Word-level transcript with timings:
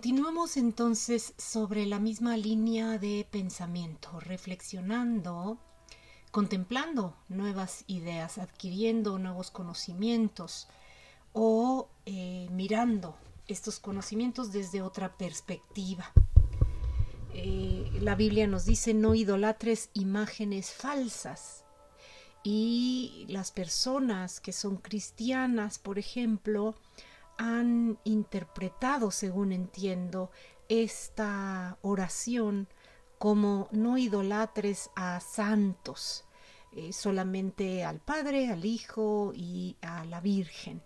Continuamos 0.00 0.56
entonces 0.56 1.34
sobre 1.36 1.84
la 1.84 1.98
misma 1.98 2.34
línea 2.38 2.96
de 2.96 3.26
pensamiento, 3.30 4.18
reflexionando, 4.18 5.58
contemplando 6.30 7.18
nuevas 7.28 7.84
ideas, 7.86 8.38
adquiriendo 8.38 9.18
nuevos 9.18 9.50
conocimientos 9.50 10.68
o 11.34 11.90
eh, 12.06 12.48
mirando 12.50 13.14
estos 13.46 13.78
conocimientos 13.78 14.52
desde 14.52 14.80
otra 14.80 15.18
perspectiva. 15.18 16.10
Eh, 17.34 17.90
la 18.00 18.14
Biblia 18.14 18.46
nos 18.46 18.64
dice 18.64 18.94
no 18.94 19.14
idolatres 19.14 19.90
imágenes 19.92 20.70
falsas 20.70 21.66
y 22.42 23.26
las 23.28 23.50
personas 23.50 24.40
que 24.40 24.54
son 24.54 24.78
cristianas, 24.78 25.78
por 25.78 25.98
ejemplo, 25.98 26.74
han 27.40 27.98
interpretado, 28.04 29.10
según 29.10 29.52
entiendo, 29.52 30.30
esta 30.68 31.78
oración 31.80 32.68
como 33.16 33.66
no 33.72 33.96
idolatres 33.96 34.90
a 34.94 35.20
santos, 35.20 36.26
eh, 36.72 36.92
solamente 36.92 37.82
al 37.82 37.98
Padre, 37.98 38.50
al 38.50 38.66
Hijo 38.66 39.32
y 39.34 39.78
a 39.80 40.04
la 40.04 40.20
Virgen. 40.20 40.82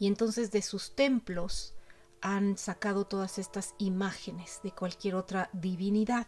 Y 0.00 0.08
entonces 0.08 0.50
de 0.50 0.62
sus 0.62 0.96
templos 0.96 1.74
han 2.20 2.58
sacado 2.58 3.06
todas 3.06 3.38
estas 3.38 3.76
imágenes 3.78 4.58
de 4.64 4.72
cualquier 4.72 5.14
otra 5.14 5.48
divinidad. 5.52 6.26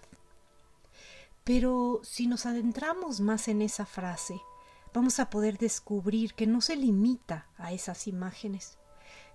Pero 1.42 2.00
si 2.04 2.28
nos 2.28 2.46
adentramos 2.46 3.18
más 3.20 3.48
en 3.48 3.62
esa 3.62 3.84
frase, 3.84 4.40
vamos 4.94 5.18
a 5.18 5.28
poder 5.28 5.58
descubrir 5.58 6.34
que 6.34 6.46
no 6.46 6.60
se 6.60 6.76
limita 6.76 7.48
a 7.56 7.72
esas 7.72 8.06
imágenes, 8.06 8.78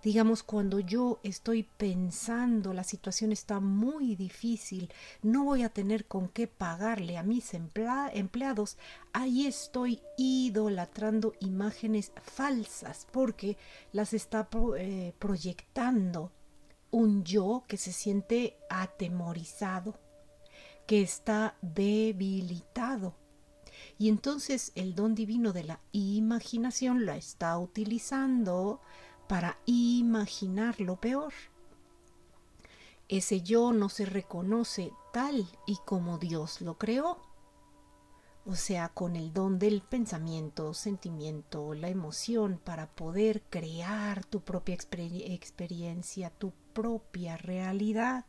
Digamos, 0.03 0.43
cuando 0.43 0.79
yo 0.79 1.19
estoy 1.23 1.63
pensando 1.63 2.73
la 2.73 2.83
situación 2.83 3.31
está 3.31 3.59
muy 3.59 4.15
difícil, 4.15 4.91
no 5.23 5.43
voy 5.43 5.63
a 5.63 5.69
tener 5.69 6.05
con 6.05 6.29
qué 6.29 6.47
pagarle 6.47 7.17
a 7.17 7.23
mis 7.23 7.53
empleados, 7.53 8.77
ahí 9.11 9.47
estoy 9.47 10.01
idolatrando 10.17 11.33
imágenes 11.39 12.11
falsas 12.21 13.07
porque 13.11 13.57
las 13.91 14.13
está 14.13 14.47
eh, 14.77 15.13
proyectando 15.17 16.31
un 16.91 17.23
yo 17.23 17.63
que 17.67 17.77
se 17.77 17.91
siente 17.91 18.57
atemorizado, 18.69 19.99
que 20.85 21.01
está 21.01 21.57
debilitado. 21.61 23.15
Y 23.97 24.09
entonces 24.09 24.71
el 24.75 24.95
don 24.95 25.15
divino 25.15 25.53
de 25.53 25.63
la 25.63 25.79
imaginación 25.91 27.05
la 27.05 27.17
está 27.17 27.57
utilizando 27.57 28.81
para 29.27 29.57
imaginar 29.65 30.79
lo 30.79 30.95
peor. 30.97 31.33
Ese 33.09 33.41
yo 33.41 33.71
no 33.71 33.89
se 33.89 34.05
reconoce 34.05 34.91
tal 35.13 35.47
y 35.65 35.77
como 35.85 36.17
Dios 36.17 36.61
lo 36.61 36.77
creó, 36.77 37.19
o 38.45 38.55
sea, 38.55 38.89
con 38.89 39.15
el 39.17 39.33
don 39.33 39.59
del 39.59 39.81
pensamiento, 39.81 40.73
sentimiento, 40.73 41.73
la 41.73 41.89
emoción 41.89 42.61
para 42.63 42.87
poder 42.87 43.43
crear 43.49 44.23
tu 44.25 44.41
propia 44.41 44.75
experiencia, 44.75 46.29
tu 46.29 46.53
propia 46.73 47.35
realidad. 47.35 48.25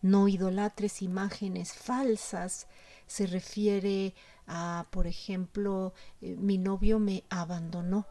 No 0.00 0.28
idolatres 0.28 1.02
imágenes 1.02 1.72
falsas 1.72 2.68
se 3.06 3.26
refiere 3.26 4.14
a, 4.46 4.86
por 4.90 5.06
ejemplo, 5.06 5.92
eh, 6.20 6.36
mi 6.36 6.56
novio 6.56 7.00
me 7.00 7.24
abandonó 7.30 8.06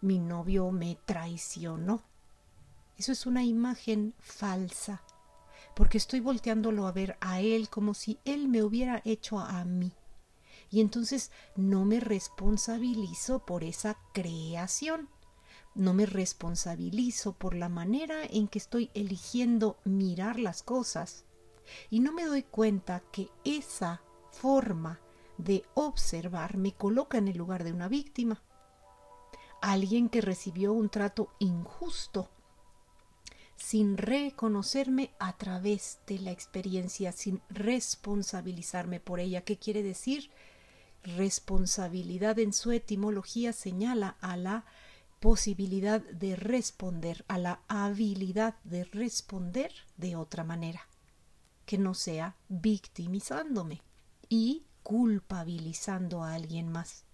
mi 0.00 0.18
novio 0.18 0.70
me 0.70 0.98
traicionó. 1.04 2.02
Eso 2.96 3.12
es 3.12 3.26
una 3.26 3.44
imagen 3.44 4.14
falsa, 4.18 5.02
porque 5.74 5.98
estoy 5.98 6.20
volteándolo 6.20 6.86
a 6.86 6.92
ver 6.92 7.16
a 7.20 7.40
él 7.40 7.68
como 7.68 7.94
si 7.94 8.18
él 8.24 8.48
me 8.48 8.62
hubiera 8.62 9.02
hecho 9.04 9.38
a 9.38 9.64
mí. 9.64 9.92
Y 10.70 10.80
entonces 10.80 11.30
no 11.56 11.84
me 11.84 12.00
responsabilizo 12.00 13.44
por 13.44 13.64
esa 13.64 13.98
creación. 14.12 15.08
No 15.74 15.94
me 15.94 16.06
responsabilizo 16.06 17.32
por 17.32 17.54
la 17.54 17.68
manera 17.68 18.24
en 18.24 18.48
que 18.48 18.58
estoy 18.58 18.90
eligiendo 18.94 19.78
mirar 19.84 20.38
las 20.38 20.62
cosas. 20.62 21.24
Y 21.90 22.00
no 22.00 22.12
me 22.12 22.24
doy 22.24 22.42
cuenta 22.42 23.02
que 23.12 23.28
esa 23.44 24.02
forma 24.30 25.00
de 25.38 25.64
observar 25.74 26.56
me 26.56 26.72
coloca 26.72 27.18
en 27.18 27.28
el 27.28 27.38
lugar 27.38 27.64
de 27.64 27.72
una 27.72 27.88
víctima 27.88 28.42
alguien 29.60 30.08
que 30.08 30.20
recibió 30.20 30.72
un 30.72 30.88
trato 30.88 31.32
injusto, 31.38 32.30
sin 33.56 33.96
reconocerme 33.96 35.10
a 35.18 35.36
través 35.36 35.98
de 36.06 36.18
la 36.18 36.30
experiencia, 36.30 37.12
sin 37.12 37.42
responsabilizarme 37.50 39.00
por 39.00 39.20
ella. 39.20 39.42
¿Qué 39.42 39.58
quiere 39.58 39.82
decir? 39.82 40.30
Responsabilidad 41.02 42.38
en 42.38 42.52
su 42.52 42.72
etimología 42.72 43.52
señala 43.52 44.16
a 44.20 44.36
la 44.36 44.64
posibilidad 45.20 46.00
de 46.00 46.36
responder, 46.36 47.24
a 47.28 47.36
la 47.36 47.60
habilidad 47.68 48.54
de 48.64 48.84
responder 48.84 49.72
de 49.98 50.16
otra 50.16 50.44
manera, 50.44 50.88
que 51.66 51.76
no 51.76 51.94
sea 51.94 52.36
victimizándome 52.48 53.82
y 54.30 54.64
culpabilizando 54.82 56.22
a 56.22 56.34
alguien 56.34 56.70
más. 56.70 57.04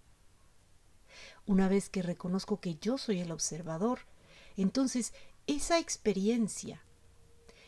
Una 1.47 1.69
vez 1.69 1.89
que 1.89 2.01
reconozco 2.01 2.59
que 2.59 2.75
yo 2.75 2.97
soy 2.97 3.21
el 3.21 3.31
observador, 3.31 3.99
entonces 4.57 5.13
esa 5.47 5.79
experiencia 5.79 6.83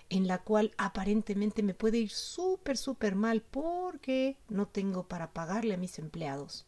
en 0.10 0.28
la 0.28 0.40
cual 0.40 0.74
aparentemente 0.78 1.64
me 1.64 1.74
puede 1.74 2.00
ir 2.00 2.10
súper, 2.10 2.78
súper 2.78 3.16
mal 3.16 3.42
porque 3.42 4.38
no 4.50 4.68
tengo 4.68 5.08
para 5.08 5.32
pagarle 5.32 5.76
a 5.76 5.78
mis 5.78 5.98
empleados. 5.98 6.66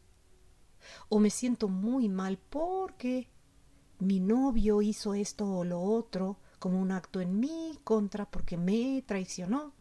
O 1.09 1.19
me 1.19 1.29
siento 1.29 1.67
muy 1.67 2.07
mal 2.07 2.37
porque 2.37 3.27
mi 3.99 4.19
novio 4.19 4.81
hizo 4.81 5.13
esto 5.13 5.45
o 5.51 5.63
lo 5.63 5.81
otro 5.81 6.37
como 6.59 6.79
un 6.79 6.91
acto 6.91 7.19
en 7.19 7.39
mi 7.39 7.77
contra 7.83 8.29
porque 8.29 8.55
me 8.55 9.03
traicionó. 9.05 9.73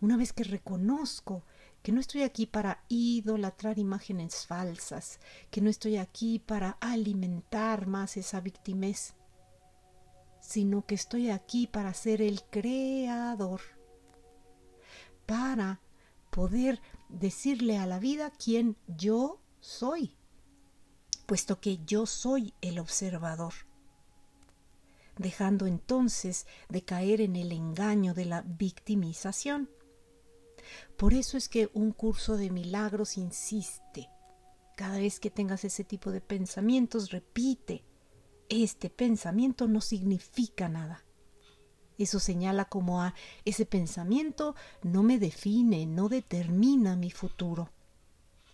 Una 0.00 0.16
vez 0.16 0.32
que 0.32 0.44
reconozco 0.44 1.42
que 1.88 1.92
no 1.92 2.00
estoy 2.00 2.22
aquí 2.22 2.44
para 2.44 2.84
idolatrar 2.88 3.78
imágenes 3.78 4.46
falsas, 4.46 5.20
que 5.50 5.62
no 5.62 5.70
estoy 5.70 5.96
aquí 5.96 6.38
para 6.38 6.76
alimentar 6.82 7.86
más 7.86 8.18
esa 8.18 8.42
victimez, 8.42 9.14
sino 10.38 10.84
que 10.84 10.94
estoy 10.94 11.30
aquí 11.30 11.66
para 11.66 11.94
ser 11.94 12.20
el 12.20 12.42
creador, 12.42 13.62
para 15.24 15.80
poder 16.30 16.82
decirle 17.08 17.78
a 17.78 17.86
la 17.86 17.98
vida 17.98 18.32
quién 18.32 18.76
yo 18.86 19.40
soy, 19.60 20.14
puesto 21.24 21.58
que 21.58 21.78
yo 21.86 22.04
soy 22.04 22.52
el 22.60 22.80
observador 22.80 23.54
dejando 25.16 25.66
entonces 25.66 26.46
de 26.68 26.84
caer 26.84 27.22
en 27.22 27.34
el 27.34 27.50
engaño 27.50 28.12
de 28.12 28.26
la 28.26 28.42
victimización. 28.42 29.70
Por 30.96 31.14
eso 31.14 31.36
es 31.36 31.48
que 31.48 31.70
un 31.74 31.92
curso 31.92 32.36
de 32.36 32.50
milagros 32.50 33.16
insiste. 33.16 34.08
Cada 34.76 34.98
vez 34.98 35.20
que 35.20 35.30
tengas 35.30 35.64
ese 35.64 35.84
tipo 35.84 36.10
de 36.10 36.20
pensamientos, 36.20 37.10
repite, 37.10 37.84
este 38.48 38.90
pensamiento 38.90 39.68
no 39.68 39.80
significa 39.80 40.68
nada. 40.68 41.04
Eso 41.98 42.20
señala 42.20 42.66
como 42.66 43.02
a 43.02 43.14
ese 43.44 43.66
pensamiento 43.66 44.54
no 44.82 45.02
me 45.02 45.18
define, 45.18 45.84
no 45.86 46.08
determina 46.08 46.94
mi 46.94 47.10
futuro. 47.10 47.70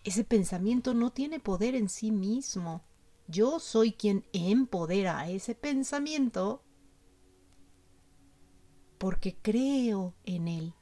Ese 0.03 0.25
pensamiento 0.25 0.95
no 0.95 1.13
tiene 1.13 1.41
poder 1.41 1.75
en 1.75 1.89
sí 1.89 2.11
mismo. 2.11 2.83
Yo 3.29 3.61
soy 3.61 3.93
quien 3.93 4.25
empodera 4.33 5.19
a 5.19 5.29
ese 5.29 5.55
pensamiento 5.55 6.63
porque 8.99 9.37
creo 9.37 10.15
en 10.25 10.49
él. 10.49 10.75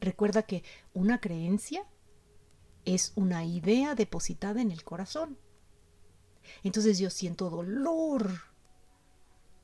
Recuerda 0.00 0.42
que 0.42 0.62
una 0.94 1.20
creencia 1.20 1.86
es 2.84 3.12
una 3.16 3.44
idea 3.44 3.94
depositada 3.94 4.60
en 4.60 4.70
el 4.70 4.84
corazón. 4.84 5.38
Entonces 6.62 6.98
yo 6.98 7.10
siento 7.10 7.50
dolor 7.50 8.30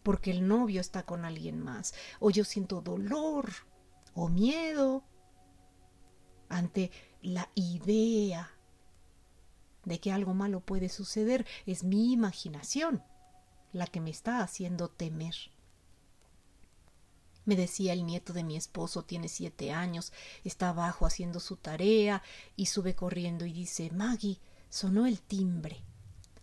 porque 0.03 0.33
el 0.33 0.49
novio 0.49 0.81
está 0.81 1.05
con 1.05 1.25
alguien 1.25 1.61
más, 1.61 1.95
o 2.19 2.31
yo 2.31 2.45
siento 2.45 2.81
dolor 2.81 3.51
o 4.15 4.29
miedo 4.29 5.05
ante 6.49 6.91
la 7.23 7.49
idea 7.55 8.51
de 9.85 10.01
que 10.01 10.13
algo 10.13 10.35
malo 10.35 10.61
puede 10.61 10.89
suceder. 10.89 11.47
Es 11.67 11.85
mi 11.85 12.13
imaginación 12.13 13.03
la 13.73 13.87
que 13.87 14.01
me 14.01 14.11
está 14.11 14.43
haciendo 14.43 14.89
temer. 14.89 15.35
Me 17.45 17.57
decía 17.57 17.93
el 17.93 18.07
nieto 18.07 18.33
de 18.33 18.45
mi 18.45 18.57
esposo, 18.57 19.05
tiene 19.05 19.29
siete 19.29 19.73
años, 19.73 20.13
está 20.45 20.69
abajo 20.69 21.07
haciendo 21.07 21.41
su 21.41 21.57
tarea 21.57 22.23
y 22.57 22.67
sube 22.67 22.95
corriendo 22.95 23.47
y 23.47 23.53
dice 23.53 23.91
Maggie, 23.91 24.39
sonó 24.69 25.07
el 25.07 25.21
timbre. 25.21 25.83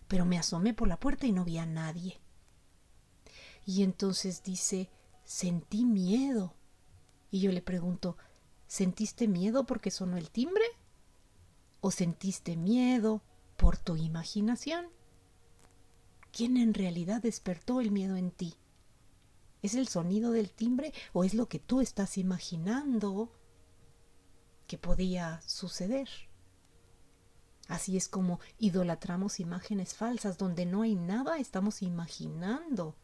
Pero 0.07 0.25
me 0.25 0.38
asomé 0.38 0.74
por 0.74 0.88
la 0.88 1.00
puerta 1.00 1.25
y 1.28 1.31
no 1.31 1.46
vi 1.46 1.57
a 1.57 1.66
nadie. 1.66 2.19
Y 3.66 3.84
entonces 3.84 4.44
dice, 4.44 4.90
sentí 5.24 5.86
miedo. 5.86 6.56
Y 7.31 7.40
yo 7.42 7.51
le 7.51 7.62
pregunto, 7.62 8.18
¿sentiste 8.68 9.28
miedo 9.28 9.66
porque 9.66 9.92
sonó 9.92 10.18
el 10.18 10.31
timbre? 10.31 10.66
¿O 11.80 11.92
sentiste 11.92 12.57
miedo 12.57 13.22
por 13.56 13.78
tu 13.78 13.96
imaginación? 13.96 14.88
¿Quién 16.31 16.57
en 16.57 16.74
realidad 16.74 17.22
despertó 17.22 17.80
el 17.80 17.92
miedo 17.92 18.16
en 18.16 18.31
ti? 18.31 18.56
¿Es 19.61 19.75
el 19.75 19.88
sonido 19.88 20.31
del 20.31 20.51
timbre 20.51 20.94
o 21.13 21.23
es 21.23 21.33
lo 21.33 21.47
que 21.47 21.59
tú 21.59 21.81
estás 21.81 22.17
imaginando 22.17 23.31
que 24.67 24.77
podía 24.77 25.41
suceder? 25.45 26.07
Así 27.67 27.97
es 27.97 28.07
como 28.07 28.39
idolatramos 28.57 29.39
imágenes 29.39 29.94
falsas, 29.94 30.38
donde 30.38 30.65
no 30.65 30.81
hay 30.81 30.95
nada, 30.95 31.38
estamos 31.38 31.81
imaginando 31.81 32.95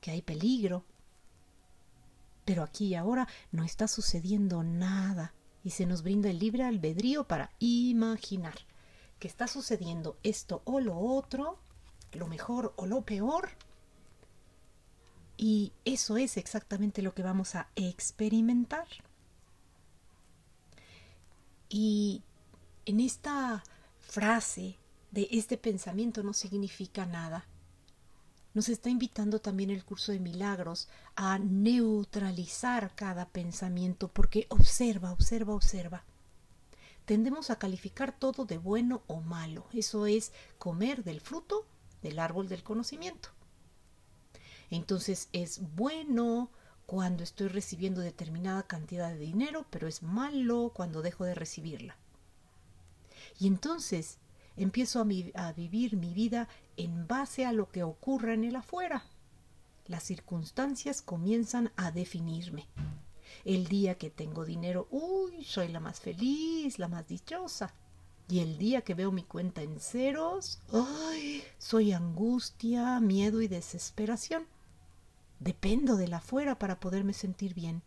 que 0.00 0.10
hay 0.10 0.22
peligro. 0.22 0.84
Pero 2.44 2.62
aquí 2.62 2.88
y 2.88 2.94
ahora 2.94 3.28
no 3.52 3.64
está 3.64 3.88
sucediendo 3.88 4.62
nada 4.62 5.32
y 5.64 5.70
se 5.70 5.86
nos 5.86 6.02
brinda 6.02 6.28
el 6.28 6.40
libre 6.40 6.64
albedrío 6.64 7.24
para 7.24 7.52
imaginar 7.60 8.54
que 9.18 9.28
está 9.28 9.46
sucediendo 9.46 10.18
esto 10.24 10.62
o 10.64 10.80
lo 10.80 10.98
otro, 10.98 11.58
lo 12.12 12.26
mejor 12.26 12.74
o 12.76 12.86
lo 12.86 13.02
peor, 13.02 13.50
y 15.36 15.72
eso 15.84 16.16
es 16.16 16.36
exactamente 16.36 17.02
lo 17.02 17.14
que 17.14 17.22
vamos 17.22 17.54
a 17.54 17.68
experimentar. 17.76 18.86
Y 21.68 22.22
en 22.84 23.00
esta 23.00 23.64
frase 23.98 24.76
de 25.10 25.28
este 25.30 25.56
pensamiento 25.56 26.22
no 26.22 26.32
significa 26.32 27.06
nada. 27.06 27.46
Nos 28.54 28.68
está 28.68 28.90
invitando 28.90 29.40
también 29.40 29.70
el 29.70 29.84
curso 29.84 30.12
de 30.12 30.20
milagros 30.20 30.88
a 31.16 31.38
neutralizar 31.38 32.94
cada 32.94 33.26
pensamiento 33.26 34.08
porque 34.08 34.46
observa, 34.50 35.12
observa, 35.12 35.54
observa. 35.54 36.04
Tendemos 37.06 37.50
a 37.50 37.58
calificar 37.58 38.16
todo 38.16 38.44
de 38.44 38.58
bueno 38.58 39.02
o 39.06 39.22
malo. 39.22 39.66
Eso 39.72 40.06
es 40.06 40.32
comer 40.58 41.02
del 41.02 41.20
fruto 41.20 41.66
del 42.02 42.18
árbol 42.18 42.48
del 42.48 42.62
conocimiento. 42.62 43.30
Entonces 44.72 45.28
es 45.34 45.60
bueno 45.76 46.50
cuando 46.86 47.22
estoy 47.22 47.48
recibiendo 47.48 48.00
determinada 48.00 48.62
cantidad 48.62 49.10
de 49.10 49.18
dinero, 49.18 49.66
pero 49.68 49.86
es 49.86 50.02
malo 50.02 50.72
cuando 50.74 51.02
dejo 51.02 51.26
de 51.26 51.34
recibirla. 51.34 51.98
Y 53.38 53.48
entonces 53.48 54.16
empiezo 54.56 55.04
a, 55.34 55.52
vivir 55.52 55.96
mi 55.98 56.14
vida 56.14 56.48
en 56.78 57.06
base 57.06 57.44
a 57.44 57.52
lo 57.52 57.70
que 57.70 57.82
ocurra 57.82 58.32
en 58.32 58.44
el 58.44 58.56
afuera. 58.56 59.04
Las 59.88 60.04
circunstancias 60.04 61.02
comienzan 61.02 61.70
a 61.76 61.90
definirme. 61.90 62.66
El 63.44 63.66
día 63.66 63.98
que 63.98 64.08
tengo 64.08 64.46
dinero, 64.46 64.88
uy, 64.90 65.44
soy 65.44 65.68
la 65.68 65.80
más 65.80 66.00
feliz, 66.00 66.78
la 66.78 66.88
más 66.88 67.06
dichosa. 67.06 67.74
Y 68.26 68.40
el 68.40 68.56
día 68.56 68.80
que 68.80 68.94
veo 68.94 69.12
mi 69.12 69.24
cuenta 69.24 69.60
en 69.60 69.78
ceros, 69.80 70.62
ay, 70.72 71.44
soy 71.58 71.92
angustia, 71.92 72.98
miedo 73.00 73.42
y 73.42 73.48
desesperación. 73.48 74.46
Dependo 75.42 75.96
de 75.96 76.06
la 76.06 76.18
afuera 76.18 76.56
para 76.56 76.78
poderme 76.78 77.14
sentir 77.14 77.52
bien. 77.52 77.82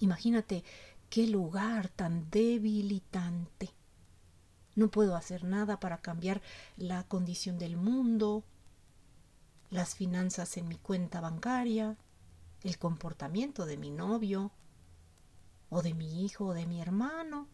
Imagínate 0.00 0.64
qué 1.10 1.26
lugar 1.26 1.90
tan 1.90 2.30
debilitante. 2.30 3.74
No 4.74 4.90
puedo 4.90 5.16
hacer 5.16 5.44
nada 5.44 5.80
para 5.80 5.98
cambiar 5.98 6.40
la 6.78 7.04
condición 7.04 7.58
del 7.58 7.76
mundo, 7.76 8.42
las 9.68 9.96
finanzas 9.96 10.56
en 10.56 10.68
mi 10.68 10.76
cuenta 10.76 11.20
bancaria, 11.20 11.98
el 12.62 12.78
comportamiento 12.78 13.66
de 13.66 13.76
mi 13.76 13.90
novio, 13.90 14.50
o 15.68 15.82
de 15.82 15.92
mi 15.92 16.24
hijo, 16.24 16.46
o 16.46 16.54
de 16.54 16.64
mi 16.64 16.80
hermano. 16.80 17.48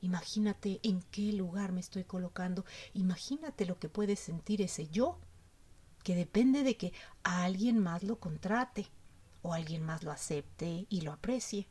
Imagínate 0.00 0.80
en 0.82 1.02
qué 1.12 1.32
lugar 1.32 1.70
me 1.70 1.80
estoy 1.80 2.02
colocando. 2.02 2.64
Imagínate 2.94 3.64
lo 3.64 3.78
que 3.78 3.88
puede 3.88 4.16
sentir 4.16 4.60
ese 4.60 4.88
yo 4.88 5.20
que 6.02 6.14
depende 6.14 6.62
de 6.62 6.76
que 6.76 6.92
alguien 7.22 7.78
más 7.78 8.02
lo 8.02 8.18
contrate 8.18 8.86
o 9.42 9.52
alguien 9.54 9.82
más 9.84 10.02
lo 10.02 10.10
acepte 10.10 10.86
y 10.88 11.00
lo 11.02 11.12
aprecie. 11.12 11.68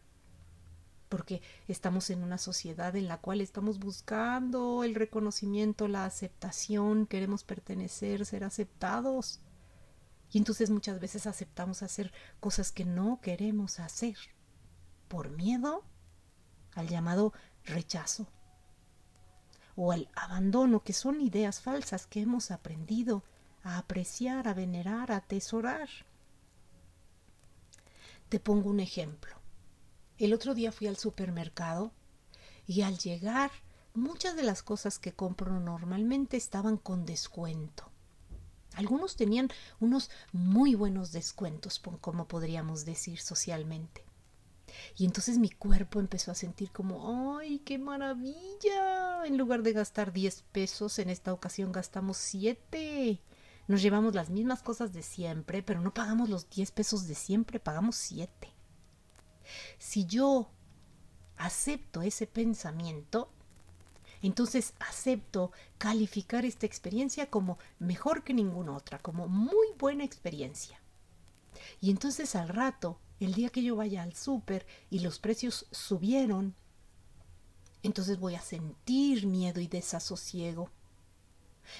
Porque 1.09 1.41
estamos 1.67 2.09
en 2.09 2.23
una 2.23 2.37
sociedad 2.37 2.95
en 2.95 3.07
la 3.07 3.17
cual 3.17 3.41
estamos 3.41 3.79
buscando 3.79 4.83
el 4.83 4.95
reconocimiento, 4.95 5.87
la 5.87 6.05
aceptación, 6.05 7.05
queremos 7.05 7.43
pertenecer, 7.43 8.25
ser 8.25 8.43
aceptados. 8.43 9.41
Y 10.31 10.37
entonces 10.37 10.69
muchas 10.69 10.99
veces 11.01 11.27
aceptamos 11.27 11.83
hacer 11.83 12.13
cosas 12.39 12.71
que 12.71 12.85
no 12.85 13.19
queremos 13.21 13.79
hacer 13.79 14.15
por 15.09 15.29
miedo 15.29 15.83
al 16.73 16.87
llamado 16.87 17.33
rechazo 17.65 18.27
o 19.75 19.91
al 19.91 20.09
abandono, 20.15 20.83
que 20.83 20.93
son 20.93 21.19
ideas 21.19 21.59
falsas 21.59 22.07
que 22.07 22.21
hemos 22.21 22.51
aprendido 22.51 23.23
a 23.63 23.77
apreciar, 23.77 24.47
a 24.47 24.53
venerar, 24.53 25.11
a 25.11 25.17
atesorar. 25.17 25.89
Te 28.29 28.39
pongo 28.39 28.69
un 28.69 28.79
ejemplo. 28.79 29.35
El 30.17 30.33
otro 30.33 30.53
día 30.53 30.71
fui 30.71 30.87
al 30.87 30.97
supermercado 30.97 31.91
y 32.67 32.81
al 32.81 32.97
llegar 32.97 33.51
muchas 33.93 34.35
de 34.35 34.43
las 34.43 34.63
cosas 34.63 34.99
que 34.99 35.13
compro 35.13 35.59
normalmente 35.59 36.37
estaban 36.37 36.77
con 36.77 37.05
descuento. 37.05 37.89
Algunos 38.75 39.17
tenían 39.17 39.49
unos 39.79 40.09
muy 40.31 40.75
buenos 40.75 41.11
descuentos, 41.11 41.79
como 41.79 42.27
podríamos 42.27 42.85
decir 42.85 43.19
socialmente. 43.19 44.05
Y 44.95 45.05
entonces 45.05 45.37
mi 45.37 45.49
cuerpo 45.49 45.99
empezó 45.99 46.31
a 46.31 46.35
sentir 46.35 46.71
como, 46.71 47.37
¡ay, 47.37 47.59
qué 47.59 47.77
maravilla! 47.77 49.25
En 49.25 49.37
lugar 49.37 49.63
de 49.63 49.73
gastar 49.73 50.13
10 50.13 50.43
pesos, 50.53 50.99
en 50.99 51.09
esta 51.09 51.33
ocasión 51.33 51.71
gastamos 51.73 52.17
7. 52.17 53.21
Nos 53.71 53.81
llevamos 53.81 54.13
las 54.13 54.29
mismas 54.29 54.62
cosas 54.62 54.91
de 54.91 55.01
siempre, 55.01 55.63
pero 55.63 55.79
no 55.79 55.94
pagamos 55.94 56.27
los 56.27 56.50
10 56.50 56.71
pesos 56.71 57.07
de 57.07 57.15
siempre, 57.15 57.57
pagamos 57.57 57.95
7. 57.95 58.50
Si 59.79 60.05
yo 60.05 60.50
acepto 61.38 62.01
ese 62.01 62.27
pensamiento, 62.27 63.31
entonces 64.22 64.74
acepto 64.79 65.53
calificar 65.77 66.43
esta 66.43 66.65
experiencia 66.65 67.29
como 67.29 67.60
mejor 67.79 68.25
que 68.25 68.34
ninguna 68.34 68.75
otra, 68.75 69.00
como 69.00 69.29
muy 69.29 69.67
buena 69.79 70.03
experiencia. 70.03 70.81
Y 71.79 71.91
entonces 71.91 72.36
al 72.36 72.50
rato, 72.50 73.00
el 73.22 73.34
día 73.34 73.51
que 73.51 73.63
yo 73.63 73.77
vaya 73.77 74.03
al 74.03 74.13
súper 74.15 74.67
y 74.89 75.00
los 75.00 75.17
precios 75.17 75.65
subieron, 75.72 76.55
entonces 77.84 78.19
voy 78.19 78.36
a 78.36 78.41
sentir 78.41 79.27
miedo 79.27 79.62
y 79.62 79.67
desasosiego 79.67 80.69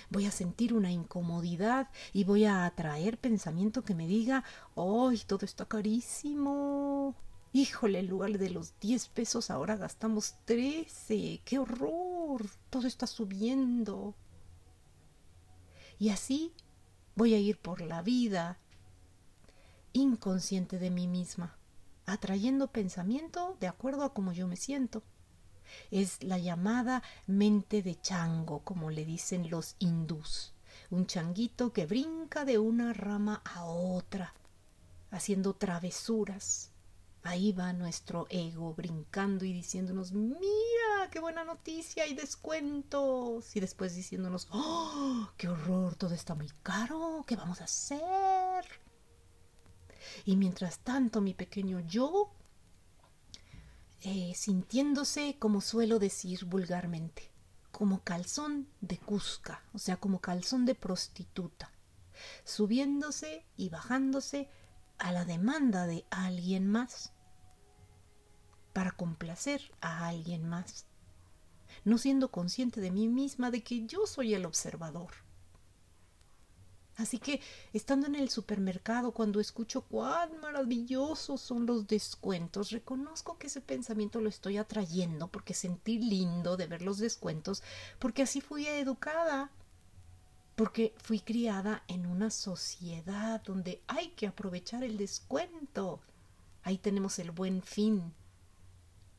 voy 0.10 0.26
a 0.26 0.32
sentir 0.32 0.74
una 0.74 0.92
incomodidad 0.92 1.90
y 2.14 2.24
voy 2.24 2.46
a 2.46 2.66
atraer 2.66 3.18
pensamiento 3.18 3.84
que 3.84 3.96
me 3.96 4.08
diga, 4.08 4.44
¡ay, 4.76 5.22
todo 5.28 5.46
está 5.46 5.66
carísimo! 5.66 7.16
Híjole, 7.54 8.00
en 8.00 8.08
lugar 8.08 8.38
de 8.38 8.50
los 8.50 8.80
10 8.80 9.10
pesos 9.10 9.52
ahora 9.52 9.76
gastamos 9.76 10.36
13. 10.46 11.42
¡Qué 11.44 11.60
horror! 11.60 12.46
Todo 12.70 12.88
está 12.88 13.08
subiendo. 13.08 14.16
Y 16.00 16.10
así 16.10 16.54
voy 17.16 17.34
a 17.34 17.40
ir 17.40 17.58
por 17.58 17.82
la 17.82 18.02
vida 18.02 18.58
inconsciente 19.94 20.80
de 20.80 20.90
mí 20.90 21.08
misma, 21.08 21.58
atrayendo 22.06 22.72
pensamiento 22.72 23.58
de 23.60 23.68
acuerdo 23.68 24.04
a 24.04 24.14
cómo 24.14 24.32
yo 24.32 24.48
me 24.48 24.56
siento. 24.56 25.04
Es 25.92 26.22
la 26.24 26.38
llamada 26.38 27.04
mente 27.28 27.82
de 27.82 28.00
chango, 28.00 28.60
como 28.60 28.90
le 28.90 29.06
dicen 29.06 29.50
los 29.50 29.76
hindús. 29.80 30.54
Un 30.90 31.08
changuito 31.08 31.74
que 31.74 31.86
brinca 31.86 32.46
de 32.46 32.58
una 32.58 32.94
rama 32.94 33.42
a 33.46 33.66
otra, 33.66 34.34
haciendo 35.12 35.54
travesuras. 35.54 36.72
Ahí 37.24 37.52
va 37.52 37.72
nuestro 37.72 38.26
ego 38.30 38.74
brincando 38.74 39.46
y 39.46 39.54
diciéndonos, 39.54 40.12
mira, 40.12 41.10
qué 41.12 41.20
buena 41.20 41.44
noticia, 41.44 42.04
hay 42.04 42.16
descuentos. 42.16 43.56
Y 43.56 43.60
después 43.60 43.96
diciéndonos, 43.96 44.48
oh, 44.52 45.30
qué 45.38 45.48
horror, 45.48 45.96
todo 45.96 46.16
está 46.16 46.34
muy 46.34 46.50
caro, 46.64 47.24
¿qué 47.28 47.36
vamos 47.36 47.62
a 47.62 47.66
hacer? 47.66 48.66
Y 50.26 50.36
mientras 50.36 50.80
tanto 50.80 51.22
mi 51.22 51.34
pequeño 51.34 51.80
yo 51.82 52.32
eh, 54.04 54.34
sintiéndose, 54.36 55.38
como 55.38 55.62
suelo 55.62 56.00
decir 56.00 56.46
vulgarmente, 56.46 57.32
como 57.72 58.04
calzón 58.04 58.68
de 58.82 58.98
cusca, 58.98 59.64
o 59.74 59.80
sea, 59.80 59.98
como 59.98 60.20
calzón 60.20 60.66
de 60.66 60.74
prostituta, 60.76 61.72
subiéndose 62.44 63.46
y 63.58 63.70
bajándose 63.70 64.50
a 64.98 65.12
la 65.12 65.24
demanda 65.26 65.86
de 65.86 66.06
alguien 66.10 66.68
más, 66.68 67.14
para 68.74 68.92
complacer 68.92 69.72
a 69.82 70.08
alguien 70.08 70.48
más, 70.48 70.86
no 71.84 71.98
siendo 71.98 72.32
consciente 72.32 72.82
de 72.82 72.92
mí 72.92 73.08
misma 73.08 73.52
de 73.52 73.64
que 73.64 73.86
yo 73.86 74.08
soy 74.08 74.34
el 74.34 74.46
observador. 74.46 75.12
Así 76.98 77.20
que 77.20 77.40
estando 77.74 78.08
en 78.08 78.16
el 78.16 78.30
supermercado, 78.30 79.12
cuando 79.12 79.40
escucho 79.40 79.82
cuán 79.82 80.40
maravillosos 80.40 81.42
son 81.42 81.66
los 81.66 81.88
descuentos, 81.88 82.72
reconozco 82.72 83.38
que 83.38 83.48
ese 83.48 83.62
pensamiento 83.62 84.20
lo 84.20 84.30
estoy 84.30 84.58
atrayendo 84.58 85.30
porque 85.30 85.54
sentí 85.54 86.00
lindo 86.00 86.58
de 86.58 86.68
ver 86.68 86.82
los 86.82 86.98
descuentos, 86.98 87.64
porque 87.98 88.24
así 88.24 88.42
fui 88.42 88.68
educada, 88.68 89.52
porque 90.56 90.94
fui 90.98 91.22
criada 91.22 91.84
en 91.88 92.06
una 92.06 92.30
sociedad 92.30 93.42
donde 93.42 93.82
hay 93.88 94.10
que 94.10 94.28
aprovechar 94.28 94.84
el 94.84 94.98
descuento. 94.98 96.02
Ahí 96.64 96.78
tenemos 96.78 97.18
el 97.20 97.32
buen 97.32 97.64
fin, 97.64 98.14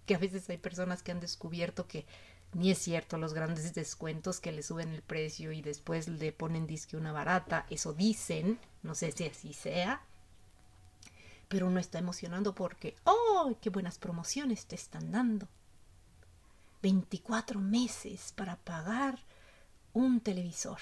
que 0.06 0.14
a 0.14 0.18
veces 0.18 0.48
hay 0.50 0.58
personas 0.58 1.02
que 1.02 1.10
han 1.10 1.20
descubierto 1.20 1.88
que 1.88 2.06
ni 2.54 2.70
es 2.70 2.78
cierto 2.78 3.16
los 3.16 3.32
grandes 3.32 3.72
descuentos 3.72 4.38
que 4.40 4.52
le 4.52 4.62
suben 4.62 4.90
el 4.90 5.02
precio 5.02 5.52
y 5.52 5.62
después 5.62 6.08
le 6.08 6.32
ponen 6.32 6.66
disque 6.66 6.96
una 6.96 7.12
barata. 7.12 7.66
Eso 7.70 7.94
dicen, 7.94 8.58
no 8.82 8.94
sé 8.94 9.10
si 9.12 9.26
así 9.26 9.52
sea. 9.54 10.02
Pero 11.48 11.66
uno 11.66 11.80
está 11.80 11.98
emocionando 11.98 12.54
porque, 12.54 12.94
¡oh! 13.04 13.56
¡Qué 13.60 13.70
buenas 13.70 13.98
promociones 13.98 14.66
te 14.66 14.74
están 14.74 15.12
dando! 15.12 15.48
24 16.82 17.60
meses 17.60 18.32
para 18.36 18.56
pagar 18.56 19.18
un 19.92 20.20
televisor. 20.20 20.80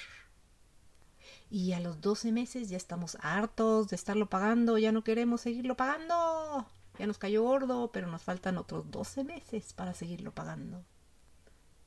Y 1.50 1.73
a 1.73 1.81
los 1.81 2.00
12 2.00 2.33
meses 2.33 2.69
ya 2.69 2.77
estamos 2.77 3.17
hartos 3.21 3.89
de 3.89 3.97
estarlo 3.97 4.29
pagando, 4.29 4.79
ya 4.79 4.93
no 4.93 5.05
queremos 5.05 5.43
seguirlo 5.43 5.77
pagando. 5.77 6.67
Ya 6.99 7.07
nos 7.07 7.19
cayó 7.19 7.43
gordo, 7.43 7.91
pero 7.93 8.09
nos 8.09 8.23
faltan 8.23 8.59
otros 8.59 8.91
12 8.91 9.25
meses 9.25 9.73
para 9.73 9.95
seguirlo 9.95 10.33
pagando. 10.33 10.85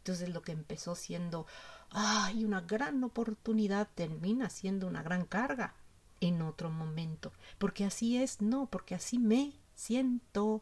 Entonces 0.03 0.27
lo 0.27 0.41
que 0.41 0.51
empezó 0.51 0.95
siendo, 0.95 1.47
ay, 1.89 2.43
una 2.43 2.59
gran 2.59 3.01
oportunidad 3.05 3.87
termina 3.95 4.49
siendo 4.49 4.85
una 4.85 5.01
gran 5.01 5.25
carga 5.25 5.75
en 6.19 6.41
otro 6.41 6.69
momento. 6.69 7.31
Porque 7.57 7.85
así 7.85 8.17
es, 8.17 8.41
no, 8.41 8.65
porque 8.65 8.95
así 8.95 9.17
me 9.17 9.53
siento. 9.75 10.61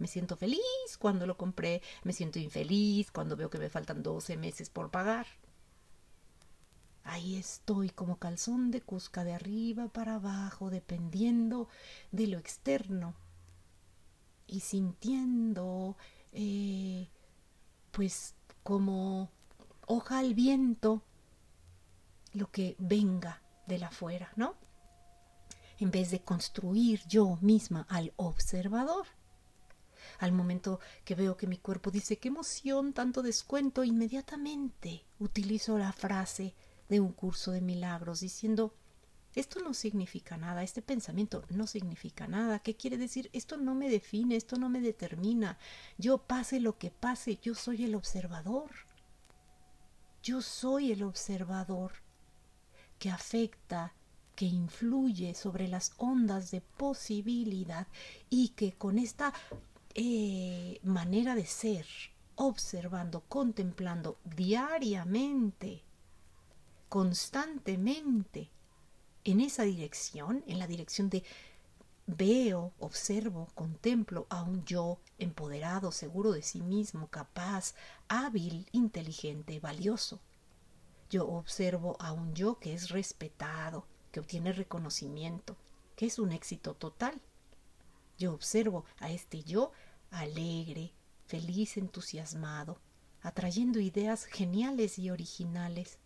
Me 0.00 0.08
siento 0.08 0.34
feliz 0.34 0.60
cuando 0.98 1.26
lo 1.26 1.36
compré, 1.36 1.82
me 2.04 2.12
siento 2.14 2.38
infeliz 2.38 3.12
cuando 3.12 3.36
veo 3.36 3.50
que 3.50 3.58
me 3.58 3.68
faltan 3.68 4.02
12 4.02 4.36
meses 4.36 4.70
por 4.70 4.90
pagar. 4.90 5.26
Ahí 7.04 7.36
estoy 7.36 7.90
como 7.90 8.16
calzón 8.16 8.72
de 8.72 8.80
cusca 8.80 9.22
de 9.22 9.34
arriba 9.34 9.88
para 9.88 10.14
abajo, 10.16 10.70
dependiendo 10.70 11.68
de 12.10 12.26
lo 12.26 12.38
externo 12.38 13.14
y 14.46 14.60
sintiendo, 14.60 15.96
eh, 16.32 17.08
pues 17.92 18.34
como 18.62 19.30
hoja 19.86 20.18
al 20.18 20.34
viento 20.34 21.02
lo 22.32 22.50
que 22.50 22.76
venga 22.78 23.42
de 23.66 23.78
la 23.78 23.88
afuera, 23.88 24.32
¿no? 24.36 24.54
En 25.78 25.90
vez 25.90 26.10
de 26.10 26.20
construir 26.20 27.00
yo 27.08 27.38
misma 27.40 27.86
al 27.88 28.12
observador. 28.16 29.06
Al 30.18 30.32
momento 30.32 30.80
que 31.04 31.14
veo 31.14 31.36
que 31.36 31.46
mi 31.46 31.56
cuerpo 31.56 31.90
dice 31.90 32.18
qué 32.18 32.28
emoción, 32.28 32.92
tanto 32.92 33.22
descuento, 33.22 33.84
inmediatamente 33.84 35.06
utilizo 35.18 35.78
la 35.78 35.92
frase 35.92 36.54
de 36.88 37.00
un 37.00 37.12
curso 37.12 37.52
de 37.52 37.60
milagros 37.60 38.20
diciendo 38.20 38.74
esto 39.34 39.60
no 39.60 39.74
significa 39.74 40.36
nada, 40.36 40.62
este 40.62 40.82
pensamiento 40.82 41.44
no 41.50 41.66
significa 41.66 42.26
nada. 42.26 42.58
¿Qué 42.58 42.76
quiere 42.76 42.98
decir? 42.98 43.30
Esto 43.32 43.56
no 43.56 43.74
me 43.74 43.88
define, 43.88 44.36
esto 44.36 44.56
no 44.56 44.68
me 44.68 44.80
determina. 44.80 45.58
Yo 45.98 46.18
pase 46.18 46.58
lo 46.58 46.78
que 46.78 46.90
pase, 46.90 47.38
yo 47.40 47.54
soy 47.54 47.84
el 47.84 47.94
observador. 47.94 48.70
Yo 50.22 50.42
soy 50.42 50.92
el 50.92 51.02
observador 51.04 51.92
que 52.98 53.10
afecta, 53.10 53.94
que 54.34 54.46
influye 54.46 55.34
sobre 55.34 55.68
las 55.68 55.92
ondas 55.96 56.50
de 56.50 56.60
posibilidad 56.60 57.86
y 58.28 58.48
que 58.50 58.72
con 58.72 58.98
esta 58.98 59.32
eh, 59.94 60.80
manera 60.82 61.34
de 61.34 61.46
ser, 61.46 61.86
observando, 62.34 63.20
contemplando 63.28 64.18
diariamente, 64.24 65.84
constantemente, 66.88 68.50
en 69.24 69.40
esa 69.40 69.64
dirección, 69.64 70.42
en 70.46 70.58
la 70.58 70.66
dirección 70.66 71.10
de 71.10 71.24
veo, 72.06 72.72
observo, 72.78 73.48
contemplo 73.54 74.26
a 74.30 74.42
un 74.42 74.64
yo 74.64 74.98
empoderado, 75.18 75.92
seguro 75.92 76.32
de 76.32 76.42
sí 76.42 76.60
mismo, 76.60 77.08
capaz, 77.08 77.74
hábil, 78.08 78.66
inteligente, 78.72 79.60
valioso. 79.60 80.20
Yo 81.08 81.28
observo 81.28 81.96
a 82.00 82.12
un 82.12 82.34
yo 82.34 82.58
que 82.58 82.72
es 82.74 82.90
respetado, 82.90 83.86
que 84.12 84.20
obtiene 84.20 84.52
reconocimiento, 84.52 85.56
que 85.96 86.06
es 86.06 86.18
un 86.18 86.32
éxito 86.32 86.74
total. 86.74 87.20
Yo 88.18 88.32
observo 88.32 88.84
a 88.98 89.10
este 89.10 89.42
yo 89.42 89.72
alegre, 90.10 90.92
feliz, 91.26 91.76
entusiasmado, 91.76 92.80
atrayendo 93.22 93.80
ideas 93.80 94.24
geniales 94.24 94.98
y 94.98 95.10
originales, 95.10 95.98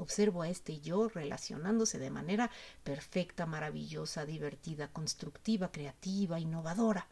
Observo 0.00 0.40
a 0.40 0.48
este 0.48 0.80
yo 0.80 1.08
relacionándose 1.08 1.98
de 1.98 2.10
manera 2.10 2.50
perfecta, 2.84 3.44
maravillosa, 3.44 4.24
divertida, 4.24 4.88
constructiva, 4.88 5.70
creativa, 5.70 6.40
innovadora. 6.40 7.06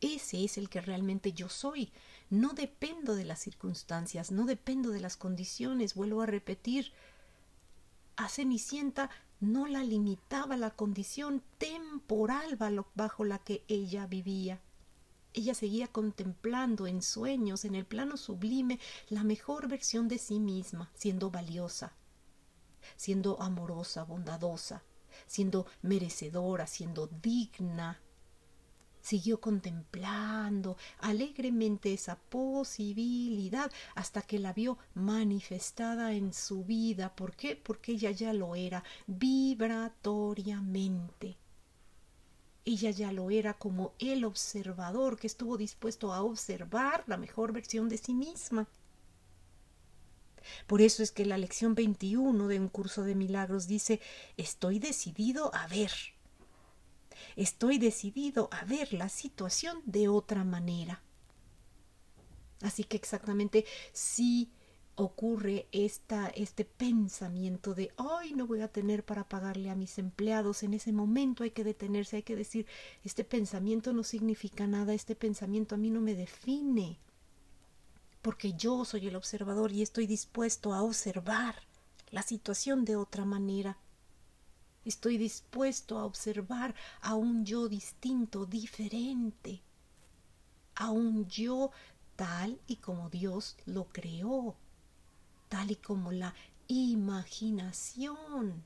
Ese 0.00 0.44
es 0.44 0.58
el 0.58 0.68
que 0.68 0.80
realmente 0.80 1.32
yo 1.32 1.48
soy. 1.48 1.92
No 2.28 2.54
dependo 2.54 3.14
de 3.14 3.24
las 3.24 3.38
circunstancias, 3.38 4.32
no 4.32 4.46
dependo 4.46 4.90
de 4.90 5.00
las 5.00 5.16
condiciones. 5.16 5.94
Vuelvo 5.94 6.22
a 6.22 6.26
repetir, 6.26 6.92
a 8.16 8.28
Cenicienta 8.28 9.08
no 9.38 9.66
la 9.66 9.84
limitaba 9.84 10.56
la 10.56 10.70
condición 10.70 11.40
temporal 11.58 12.58
bajo 12.94 13.24
la 13.24 13.38
que 13.38 13.62
ella 13.68 14.06
vivía. 14.06 14.60
Ella 15.36 15.54
seguía 15.54 15.86
contemplando 15.86 16.86
en 16.86 17.02
sueños, 17.02 17.66
en 17.66 17.74
el 17.74 17.84
plano 17.84 18.16
sublime, 18.16 18.80
la 19.10 19.22
mejor 19.22 19.68
versión 19.68 20.08
de 20.08 20.16
sí 20.16 20.40
misma, 20.40 20.90
siendo 20.94 21.30
valiosa, 21.30 21.92
siendo 22.96 23.42
amorosa, 23.42 24.04
bondadosa, 24.04 24.82
siendo 25.26 25.66
merecedora, 25.82 26.66
siendo 26.66 27.08
digna. 27.08 28.00
Siguió 29.02 29.38
contemplando 29.38 30.78
alegremente 31.00 31.92
esa 31.92 32.16
posibilidad 32.16 33.70
hasta 33.94 34.22
que 34.22 34.38
la 34.38 34.54
vio 34.54 34.78
manifestada 34.94 36.14
en 36.14 36.32
su 36.32 36.64
vida. 36.64 37.14
¿Por 37.14 37.36
qué? 37.36 37.56
Porque 37.56 37.92
ella 37.92 38.10
ya 38.10 38.32
lo 38.32 38.56
era 38.56 38.82
vibratoriamente. 39.06 41.36
Ella 42.66 42.90
ya 42.90 43.12
lo 43.12 43.30
era 43.30 43.54
como 43.54 43.94
el 44.00 44.24
observador 44.24 45.18
que 45.18 45.28
estuvo 45.28 45.56
dispuesto 45.56 46.12
a 46.12 46.22
observar 46.22 47.04
la 47.06 47.16
mejor 47.16 47.52
versión 47.52 47.88
de 47.88 47.96
sí 47.96 48.12
misma. 48.12 48.68
Por 50.66 50.82
eso 50.82 51.04
es 51.04 51.12
que 51.12 51.24
la 51.24 51.38
lección 51.38 51.76
21 51.76 52.48
de 52.48 52.58
un 52.58 52.68
curso 52.68 53.04
de 53.04 53.14
milagros 53.14 53.68
dice, 53.68 54.00
estoy 54.36 54.80
decidido 54.80 55.54
a 55.54 55.68
ver. 55.68 55.92
Estoy 57.36 57.78
decidido 57.78 58.48
a 58.50 58.64
ver 58.64 58.92
la 58.92 59.08
situación 59.08 59.80
de 59.84 60.08
otra 60.08 60.42
manera. 60.42 61.02
Así 62.62 62.82
que 62.82 62.96
exactamente 62.96 63.64
si 63.92 64.50
ocurre 64.96 65.66
esta, 65.72 66.28
este 66.28 66.64
pensamiento 66.64 67.74
de, 67.74 67.92
ay, 67.98 68.32
no 68.32 68.46
voy 68.46 68.62
a 68.62 68.72
tener 68.72 69.04
para 69.04 69.28
pagarle 69.28 69.68
a 69.68 69.74
mis 69.74 69.98
empleados, 69.98 70.62
en 70.62 70.72
ese 70.72 70.90
momento 70.90 71.44
hay 71.44 71.50
que 71.50 71.64
detenerse, 71.64 72.16
hay 72.16 72.22
que 72.22 72.34
decir, 72.34 72.66
este 73.04 73.22
pensamiento 73.22 73.92
no 73.92 74.02
significa 74.02 74.66
nada, 74.66 74.94
este 74.94 75.14
pensamiento 75.14 75.74
a 75.74 75.78
mí 75.78 75.90
no 75.90 76.00
me 76.00 76.14
define, 76.14 76.98
porque 78.22 78.54
yo 78.54 78.86
soy 78.86 79.06
el 79.06 79.16
observador 79.16 79.70
y 79.70 79.82
estoy 79.82 80.06
dispuesto 80.06 80.72
a 80.72 80.82
observar 80.82 81.56
la 82.10 82.22
situación 82.22 82.86
de 82.86 82.96
otra 82.96 83.26
manera. 83.26 83.78
Estoy 84.86 85.18
dispuesto 85.18 85.98
a 85.98 86.06
observar 86.06 86.74
a 87.02 87.14
un 87.16 87.44
yo 87.44 87.68
distinto, 87.68 88.46
diferente, 88.46 89.60
a 90.74 90.90
un 90.90 91.26
yo 91.26 91.70
tal 92.14 92.58
y 92.66 92.76
como 92.76 93.10
Dios 93.10 93.56
lo 93.66 93.88
creó 93.88 94.56
tal 95.56 95.70
y 95.70 95.76
como 95.76 96.12
la 96.12 96.34
imaginación 96.68 98.62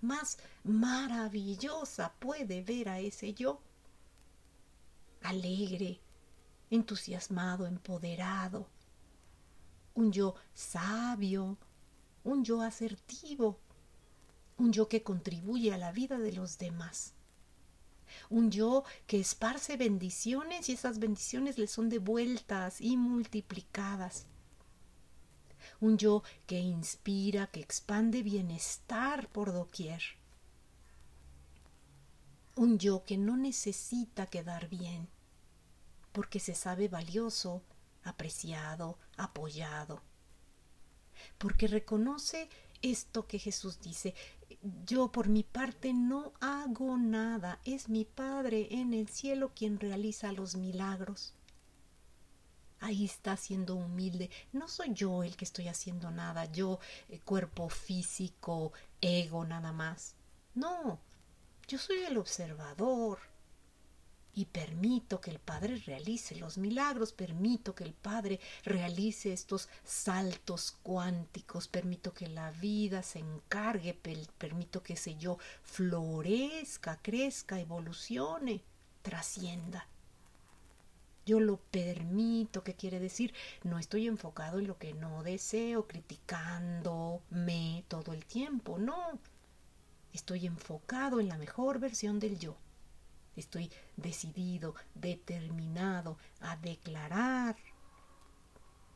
más 0.00 0.38
maravillosa 0.62 2.12
puede 2.20 2.62
ver 2.62 2.88
a 2.88 3.00
ese 3.00 3.34
yo. 3.34 3.60
Alegre, 5.22 6.00
entusiasmado, 6.70 7.66
empoderado, 7.66 8.68
un 9.94 10.12
yo 10.12 10.36
sabio, 10.54 11.58
un 12.22 12.44
yo 12.44 12.62
asertivo, 12.62 13.58
un 14.58 14.72
yo 14.72 14.86
que 14.88 15.02
contribuye 15.02 15.74
a 15.74 15.76
la 15.76 15.90
vida 15.90 16.18
de 16.20 16.30
los 16.30 16.56
demás, 16.58 17.14
un 18.28 18.52
yo 18.52 18.84
que 19.08 19.18
esparce 19.18 19.76
bendiciones 19.76 20.68
y 20.68 20.74
esas 20.74 21.00
bendiciones 21.00 21.58
le 21.58 21.66
son 21.66 21.88
devueltas 21.88 22.80
y 22.80 22.96
multiplicadas 22.96 24.28
un 25.80 25.96
yo 25.96 26.22
que 26.46 26.58
inspira, 26.58 27.46
que 27.46 27.60
expande 27.60 28.22
bienestar 28.22 29.28
por 29.28 29.52
doquier, 29.52 30.02
un 32.54 32.78
yo 32.78 33.04
que 33.04 33.16
no 33.16 33.36
necesita 33.36 34.26
quedar 34.26 34.68
bien, 34.68 35.08
porque 36.12 36.40
se 36.40 36.54
sabe 36.54 36.88
valioso, 36.88 37.62
apreciado, 38.02 38.98
apoyado, 39.16 40.02
porque 41.38 41.66
reconoce 41.66 42.48
esto 42.82 43.26
que 43.26 43.38
Jesús 43.38 43.80
dice, 43.80 44.14
yo 44.84 45.10
por 45.10 45.28
mi 45.28 45.42
parte 45.42 45.92
no 45.92 46.32
hago 46.40 46.96
nada, 46.98 47.60
es 47.64 47.88
mi 47.88 48.04
Padre 48.04 48.68
en 48.70 48.92
el 48.92 49.08
cielo 49.08 49.52
quien 49.54 49.78
realiza 49.78 50.32
los 50.32 50.56
milagros. 50.56 51.34
Ahí 52.80 53.04
está 53.04 53.36
siendo 53.36 53.76
humilde. 53.76 54.30
No 54.52 54.66
soy 54.68 54.92
yo 54.94 55.22
el 55.22 55.36
que 55.36 55.44
estoy 55.44 55.68
haciendo 55.68 56.10
nada, 56.10 56.46
yo, 56.46 56.80
eh, 57.08 57.20
cuerpo 57.20 57.68
físico, 57.68 58.72
ego 59.00 59.44
nada 59.44 59.72
más. 59.72 60.14
No, 60.54 60.98
yo 61.68 61.78
soy 61.78 61.98
el 62.00 62.16
observador 62.16 63.18
y 64.32 64.46
permito 64.46 65.20
que 65.20 65.30
el 65.30 65.38
Padre 65.38 65.76
realice 65.84 66.36
los 66.36 66.56
milagros, 66.56 67.12
permito 67.12 67.74
que 67.74 67.84
el 67.84 67.92
Padre 67.92 68.40
realice 68.64 69.32
estos 69.32 69.68
saltos 69.84 70.76
cuánticos, 70.82 71.68
permito 71.68 72.14
que 72.14 72.28
la 72.28 72.50
vida 72.52 73.02
se 73.02 73.18
encargue, 73.18 73.94
permito 73.94 74.82
que 74.82 74.94
ese 74.94 75.16
yo 75.16 75.38
florezca, 75.62 76.98
crezca, 77.02 77.60
evolucione, 77.60 78.62
trascienda. 79.02 79.86
Yo 81.30 81.38
lo 81.38 81.58
permito, 81.58 82.64
¿qué 82.64 82.74
quiere 82.74 82.98
decir? 82.98 83.32
No 83.62 83.78
estoy 83.78 84.08
enfocado 84.08 84.58
en 84.58 84.66
lo 84.66 84.78
que 84.78 84.94
no 84.94 85.22
deseo, 85.22 85.86
criticándome 85.86 87.84
todo 87.86 88.14
el 88.14 88.24
tiempo, 88.24 88.78
no. 88.78 89.16
Estoy 90.12 90.48
enfocado 90.48 91.20
en 91.20 91.28
la 91.28 91.38
mejor 91.38 91.78
versión 91.78 92.18
del 92.18 92.36
yo. 92.40 92.56
Estoy 93.36 93.70
decidido, 93.96 94.74
determinado 94.96 96.18
a 96.40 96.56
declarar 96.56 97.54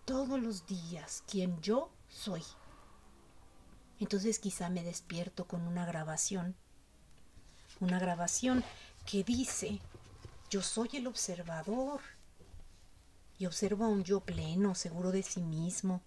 todos 0.05 0.43
los 0.43 0.67
días 0.67 1.23
quién 1.31 1.61
yo 1.61 1.93
soy. 2.09 2.43
Entonces 4.01 4.41
quizá 4.41 4.71
me 4.71 4.83
despierto 4.83 5.47
con 5.47 5.69
una 5.69 5.87
grabación, 5.87 6.57
una 7.79 8.01
grabación 8.01 8.65
que 9.07 9.23
dice, 9.23 9.79
yo 10.51 10.63
soy 10.63 10.89
el 10.95 11.07
observador 11.07 12.01
y 13.39 13.47
observo 13.47 13.85
a 13.85 13.89
un 13.89 14.05
yo 14.05 14.21
pleno, 14.21 14.75
seguro 14.75 15.13
de 15.13 15.23
sí 15.23 15.43
mismo, 15.43 16.03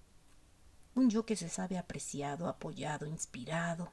un 0.96 1.10
yo 1.10 1.26
que 1.26 1.36
se 1.36 1.50
sabe 1.50 1.78
apreciado, 1.78 2.48
apoyado, 2.48 3.06
inspirado, 3.06 3.92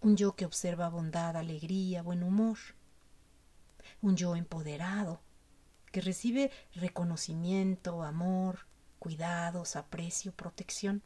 un 0.00 0.16
yo 0.16 0.34
que 0.34 0.46
observa 0.46 0.88
bondad, 0.88 1.36
alegría, 1.36 2.02
buen 2.02 2.22
humor, 2.22 2.58
un 4.00 4.16
yo 4.16 4.34
empoderado, 4.34 5.20
que 5.92 6.00
recibe 6.00 6.50
reconocimiento, 6.74 8.02
amor, 8.02 8.66
cuidados, 8.98 9.76
aprecio, 9.76 10.32
protección. 10.32 11.02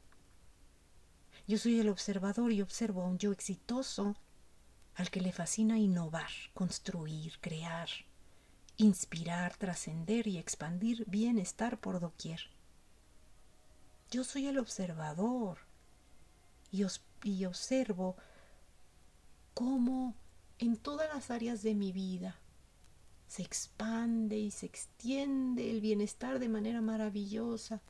Yo 1.47 1.59
soy 1.59 1.81
el 1.81 1.89
observador 1.89 2.53
y 2.53 2.63
observo 2.63 3.03
a 3.03 3.07
un 3.07 3.19
yo 3.19 3.33
exitoso 3.33 4.17
al 4.95 5.11
que 5.11 5.21
le 5.21 5.33
fascina 5.33 5.79
innovar, 5.79 6.31
construir, 6.55 7.39
crear, 7.41 7.89
inspirar, 8.77 9.57
trascender 9.57 10.27
y 10.27 10.39
expandir 10.39 11.05
bienestar 11.07 11.79
por 11.79 12.01
doquier. 12.01 12.41
Yo 14.11 14.25
soy 14.25 14.47
el 14.47 14.59
observador 14.59 15.59
y, 16.71 17.45
observo 17.45 18.17
cómo 19.55 20.15
en 20.59 20.77
todas 20.77 21.09
las 21.15 21.31
áreas 21.31 21.63
de 21.63 21.75
mi 21.75 21.93
vida 21.93 22.39
se 23.29 23.43
expande 23.43 24.37
y 24.37 24.51
se 24.51 24.67
extiende 24.67 25.71
el 25.71 25.81
bienestar 25.81 26.39
de 26.39 26.49
manera 26.49 26.81
maravillosa. 26.81 27.81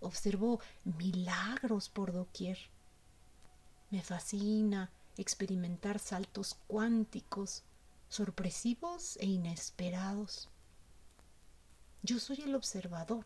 Observo 0.00 0.60
milagros 0.84 1.88
por 1.88 2.12
doquier. 2.12 2.58
Me 3.90 4.02
fascina 4.02 4.90
experimentar 5.16 5.98
saltos 5.98 6.56
cuánticos, 6.66 7.64
sorpresivos 8.10 9.16
e 9.18 9.26
inesperados. 9.26 10.48
Yo 12.02 12.18
soy 12.18 12.42
el 12.42 12.56
observador 12.56 13.24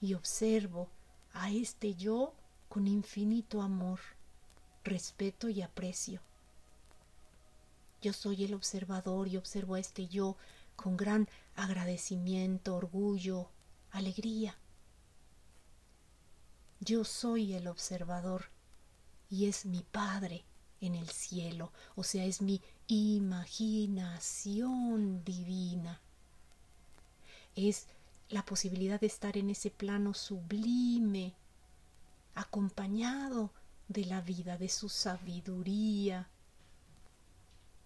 y 0.00 0.14
observo 0.14 0.88
a 1.34 1.50
este 1.50 1.94
yo 1.94 2.34
con 2.70 2.88
infinito 2.88 3.60
amor, 3.60 4.00
respeto 4.82 5.50
y 5.50 5.60
aprecio. 5.60 6.22
Yo 8.00 8.14
soy 8.14 8.44
el 8.44 8.54
observador 8.54 9.28
y 9.28 9.36
observo 9.36 9.74
a 9.74 9.80
este 9.80 10.08
yo 10.08 10.36
con 10.74 10.96
gran 10.96 11.28
agradecimiento, 11.54 12.74
orgullo, 12.74 13.50
alegría. 13.90 14.56
Yo 16.80 17.04
soy 17.04 17.52
el 17.52 17.68
observador 17.68 18.46
y 19.28 19.46
es 19.46 19.66
mi 19.66 19.82
Padre 19.82 20.46
en 20.82 20.94
el 20.96 21.08
cielo, 21.08 21.72
o 21.94 22.02
sea, 22.02 22.26
es 22.26 22.42
mi 22.42 22.60
imaginación 22.88 25.24
divina. 25.24 26.02
Es 27.56 27.86
la 28.28 28.44
posibilidad 28.44 29.00
de 29.00 29.06
estar 29.06 29.38
en 29.38 29.48
ese 29.50 29.70
plano 29.70 30.12
sublime, 30.12 31.32
acompañado 32.34 33.50
de 33.88 34.04
la 34.06 34.20
vida, 34.20 34.58
de 34.58 34.68
su 34.68 34.88
sabiduría, 34.88 36.28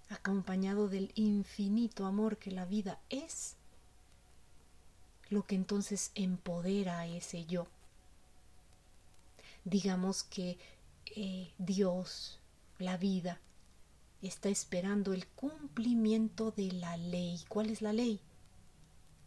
acompañado 0.08 0.88
del 0.88 1.12
infinito 1.14 2.06
amor 2.06 2.38
que 2.38 2.50
la 2.50 2.64
vida 2.64 2.98
es, 3.10 3.56
lo 5.28 5.44
que 5.44 5.56
entonces 5.56 6.12
empodera 6.14 7.00
a 7.00 7.06
ese 7.06 7.44
yo. 7.46 7.66
Digamos 9.64 10.22
que 10.22 10.58
eh, 11.06 11.52
Dios, 11.58 12.38
la 12.78 12.96
vida, 12.96 13.40
está 14.22 14.48
esperando 14.48 15.12
el 15.12 15.26
cumplimiento 15.26 16.50
de 16.50 16.72
la 16.72 16.96
ley. 16.96 17.44
¿Cuál 17.48 17.70
es 17.70 17.82
la 17.82 17.92
ley? 17.92 18.20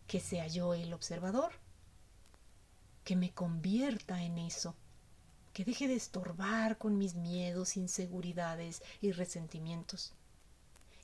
Que 0.08 0.20
sea 0.20 0.48
yo 0.48 0.74
el 0.74 0.94
observador, 0.94 1.54
que 3.04 3.16
me 3.16 3.32
convierta 3.32 4.24
en 4.24 4.38
eso, 4.38 4.76
que 5.54 5.66
deje 5.66 5.88
de 5.88 5.96
estorbar 5.96 6.78
con 6.78 6.98
mis 6.98 7.16
miedos, 7.16 7.78
inseguridades 7.78 8.82
y 9.02 9.12
resentimientos 9.12 10.14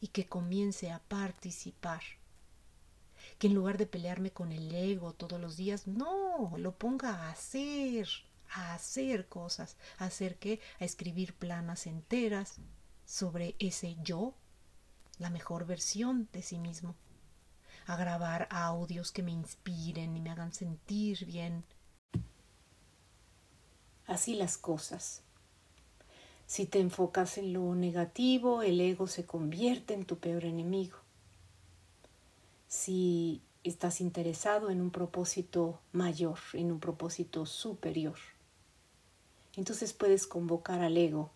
y 0.02 0.08
que 0.08 0.26
comience 0.26 0.92
a 0.92 1.00
participar. 1.00 2.02
Que 3.40 3.48
en 3.48 3.56
lugar 3.56 3.78
de 3.78 3.88
pelearme 3.88 4.32
con 4.32 4.52
el 4.52 4.74
ego 4.74 5.14
todos 5.14 5.42
los 5.42 5.58
días, 5.58 5.88
no, 5.88 6.54
lo 6.58 6.78
ponga 6.78 7.10
a 7.10 7.32
hacer, 7.32 8.08
a 8.56 8.74
hacer 8.74 9.28
cosas, 9.28 9.76
a 9.98 10.06
hacer 10.06 10.38
que, 10.38 10.62
a 10.80 10.86
escribir 10.86 11.34
planas 11.36 11.88
enteras 11.88 12.56
sobre 13.06 13.56
ese 13.60 13.98
yo, 14.02 14.34
la 15.20 15.30
mejor 15.30 15.66
versión 15.66 16.30
de 16.32 16.42
sí 16.42 16.58
mismo, 16.58 16.96
a 17.86 17.98
grabar 17.98 18.48
audios 18.50 19.12
que 19.12 19.24
me 19.24 19.32
inspiren 19.32 20.16
y 20.16 20.22
me 20.22 20.32
hagan 20.32 20.54
sentir 20.54 21.26
bien. 21.26 21.66
Así 24.08 24.36
las 24.36 24.58
cosas. 24.58 25.22
Si 26.48 26.66
te 26.66 26.80
enfocas 26.80 27.38
en 27.38 27.54
lo 27.54 27.76
negativo, 27.76 28.62
el 28.62 28.80
ego 28.80 29.08
se 29.08 29.26
convierte 29.26 29.94
en 29.94 30.06
tu 30.06 30.18
peor 30.18 30.46
enemigo. 30.46 30.98
Si 32.68 33.42
estás 33.64 34.00
interesado 34.00 34.70
en 34.70 34.80
un 34.80 34.92
propósito 34.92 35.82
mayor, 35.92 36.38
en 36.54 36.72
un 36.72 36.80
propósito 36.80 37.46
superior, 37.46 38.18
entonces 39.56 39.94
puedes 39.94 40.28
convocar 40.28 40.82
al 40.82 40.98
ego 40.98 41.32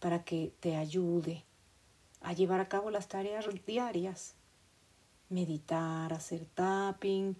para 0.00 0.24
que 0.24 0.52
te 0.60 0.76
ayude 0.76 1.44
a 2.20 2.32
llevar 2.32 2.60
a 2.60 2.68
cabo 2.68 2.90
las 2.90 3.08
tareas 3.08 3.46
diarias. 3.66 4.34
Meditar, 5.28 6.12
hacer 6.12 6.46
tapping, 6.54 7.36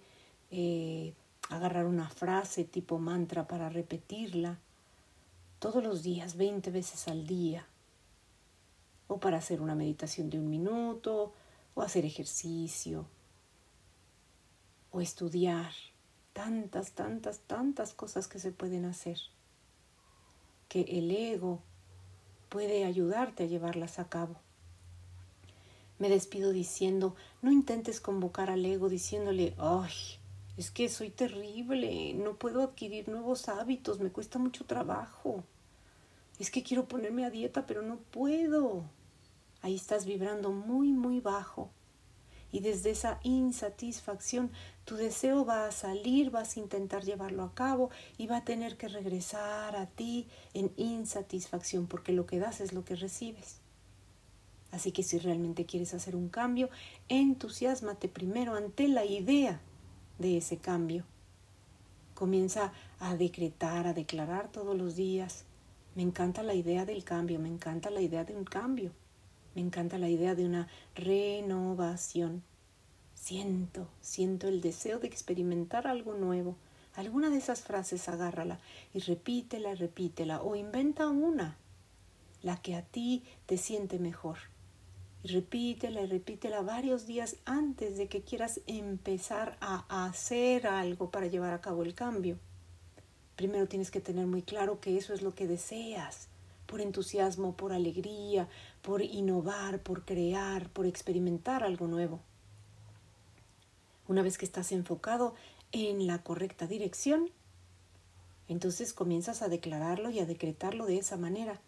eh, 0.51 1.13
agarrar 1.49 1.85
una 1.85 2.09
frase 2.09 2.63
tipo 2.63 2.99
mantra 2.99 3.47
para 3.47 3.69
repetirla 3.69 4.59
todos 5.59 5.83
los 5.83 6.03
días, 6.03 6.37
20 6.37 6.71
veces 6.71 7.07
al 7.07 7.27
día, 7.27 7.65
o 9.07 9.19
para 9.19 9.37
hacer 9.37 9.59
una 9.59 9.75
meditación 9.75 10.29
de 10.29 10.39
un 10.39 10.49
minuto, 10.49 11.33
o 11.73 11.81
hacer 11.81 12.05
ejercicio, 12.05 13.05
o 14.91 15.01
estudiar, 15.01 15.73
tantas, 16.33 16.93
tantas, 16.93 17.39
tantas 17.39 17.93
cosas 17.93 18.27
que 18.27 18.39
se 18.39 18.51
pueden 18.51 18.85
hacer, 18.85 19.19
que 20.69 20.81
el 20.81 21.11
ego 21.11 21.59
puede 22.47 22.85
ayudarte 22.85 23.43
a 23.43 23.47
llevarlas 23.47 23.99
a 23.99 24.07
cabo. 24.07 24.35
Me 25.97 26.07
despido 26.07 26.51
diciendo, 26.51 27.15
no 27.41 27.51
intentes 27.51 27.99
convocar 27.99 28.49
al 28.49 28.65
ego 28.65 28.87
diciéndole, 28.87 29.53
ay, 29.57 29.91
es 30.55 30.71
que 30.71 30.87
soy 30.87 31.09
terrible, 31.09 32.13
no 32.13 32.35
puedo 32.35 32.61
adquirir 32.61 33.09
nuevos 33.09 33.49
hábitos, 33.49 33.99
me 33.99 34.09
cuesta 34.09 34.39
mucho 34.39 34.63
trabajo. 34.63 35.43
Es 36.39 36.51
que 36.51 36.63
quiero 36.63 36.87
ponerme 36.87 37.25
a 37.25 37.29
dieta, 37.29 37.65
pero 37.65 37.81
no 37.81 37.97
puedo. 37.97 38.83
Ahí 39.61 39.75
estás 39.75 40.05
vibrando 40.05 40.51
muy, 40.51 40.93
muy 40.93 41.19
bajo. 41.19 41.69
Y 42.51 42.61
desde 42.61 42.91
esa 42.91 43.19
insatisfacción, 43.23 44.51
tu 44.85 44.95
deseo 44.95 45.45
va 45.45 45.67
a 45.67 45.71
salir, 45.71 46.31
vas 46.31 46.57
a 46.57 46.59
intentar 46.59 47.03
llevarlo 47.03 47.43
a 47.43 47.53
cabo 47.53 47.89
y 48.17 48.27
va 48.27 48.37
a 48.37 48.45
tener 48.45 48.75
que 48.75 48.87
regresar 48.87 49.75
a 49.75 49.85
ti 49.85 50.27
en 50.53 50.71
insatisfacción, 50.77 51.85
porque 51.87 52.11
lo 52.11 52.25
que 52.25 52.39
das 52.39 52.59
es 52.59 52.73
lo 52.73 52.83
que 52.83 52.95
recibes. 52.95 53.59
Así 54.71 54.91
que 54.91 55.03
si 55.03 55.17
realmente 55.17 55.65
quieres 55.65 55.93
hacer 55.93 56.15
un 56.15 56.29
cambio, 56.29 56.69
entusiasmate 57.07 58.07
primero 58.07 58.55
ante 58.55 58.87
la 58.87 59.05
idea 59.05 59.61
de 60.19 60.37
ese 60.37 60.57
cambio. 60.57 61.05
Comienza 62.13 62.73
a 62.99 63.15
decretar, 63.15 63.87
a 63.87 63.93
declarar 63.93 64.51
todos 64.51 64.77
los 64.77 64.95
días. 64.95 65.45
Me 65.95 66.03
encanta 66.03 66.43
la 66.43 66.53
idea 66.53 66.85
del 66.85 67.03
cambio, 67.03 67.39
me 67.39 67.47
encanta 67.47 67.89
la 67.89 68.01
idea 68.01 68.23
de 68.25 68.35
un 68.35 68.43
cambio, 68.43 68.91
me 69.59 69.65
encanta 69.65 69.97
la 69.97 70.07
idea 70.07 70.35
de 70.35 70.45
una 70.45 70.69
renovación. 70.95 72.43
Siento, 73.13 73.89
siento 73.99 74.47
el 74.47 74.61
deseo 74.61 74.99
de 74.99 75.07
experimentar 75.07 75.85
algo 75.85 76.13
nuevo. 76.13 76.55
Alguna 76.95 77.29
de 77.29 77.39
esas 77.39 77.59
frases 77.59 78.07
agárrala 78.07 78.61
y 78.93 78.99
repítela, 78.99 79.75
repítela 79.75 80.41
o 80.41 80.55
inventa 80.55 81.09
una, 81.09 81.57
la 82.41 82.55
que 82.61 82.73
a 82.73 82.83
ti 82.83 83.25
te 83.47 83.57
siente 83.57 83.99
mejor. 83.99 84.37
Y 85.25 85.27
repítela 85.27 86.03
y 86.03 86.05
repítela 86.05 86.61
varios 86.61 87.05
días 87.05 87.35
antes 87.43 87.97
de 87.97 88.07
que 88.07 88.21
quieras 88.21 88.61
empezar 88.65 89.57
a 89.59 90.05
hacer 90.05 90.67
algo 90.67 91.11
para 91.11 91.27
llevar 91.27 91.53
a 91.53 91.59
cabo 91.59 91.83
el 91.83 91.95
cambio. 91.95 92.37
Primero 93.35 93.67
tienes 93.67 93.91
que 93.91 93.99
tener 93.99 94.25
muy 94.25 94.41
claro 94.41 94.79
que 94.79 94.97
eso 94.97 95.13
es 95.13 95.21
lo 95.21 95.35
que 95.35 95.47
deseas, 95.47 96.29
por 96.69 96.81
entusiasmo, 96.81 97.57
por 97.57 97.73
alegría, 97.73 98.47
por 98.81 99.01
innovar, 99.01 99.81
por 99.81 100.05
crear, 100.05 100.69
por 100.69 100.85
experimentar 100.85 101.63
algo 101.63 101.87
nuevo. 101.87 102.21
Una 104.07 104.21
vez 104.21 104.37
que 104.37 104.45
estás 104.45 104.71
enfocado 104.71 105.35
en 105.71 106.07
la 106.07 106.23
correcta 106.23 106.65
dirección, 106.65 107.29
entonces 108.47 108.93
comienzas 108.93 109.41
a 109.41 109.49
declararlo 109.49 110.09
y 110.09 110.19
a 110.19 110.25
decretarlo 110.25 110.85
de 110.85 110.97
esa 110.97 111.17
manera 111.17 111.61